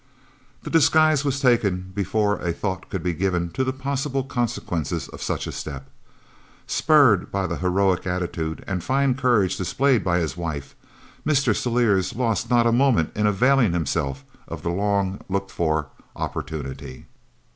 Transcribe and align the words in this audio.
The 0.63 0.71
disguise 0.71 1.23
was 1.23 1.39
taken 1.39 1.91
before 1.93 2.39
a 2.41 2.51
thought 2.51 2.89
could 2.89 3.03
be 3.03 3.13
given 3.13 3.51
to 3.51 3.63
the 3.63 3.71
possible 3.71 4.23
consequences 4.23 5.07
of 5.09 5.21
such 5.21 5.45
a 5.45 5.51
step. 5.51 5.91
Spurred 6.65 7.31
by 7.31 7.45
the 7.45 7.57
heroic 7.57 8.07
attitude 8.07 8.63
and 8.65 8.83
fine 8.83 9.13
courage 9.13 9.57
displayed 9.57 10.03
by 10.03 10.17
his 10.17 10.35
wife, 10.35 10.75
Mr. 11.23 11.55
Celliers 11.55 12.15
lost 12.15 12.49
not 12.49 12.65
a 12.65 12.71
moment 12.71 13.11
in 13.15 13.27
availing 13.27 13.73
himself 13.73 14.25
of 14.47 14.63
the 14.63 14.69
long 14.71 15.21
looked 15.29 15.51
for 15.51 15.89
opportunity. 16.15 17.05